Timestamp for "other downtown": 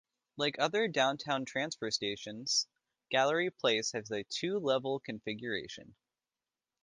0.57-1.45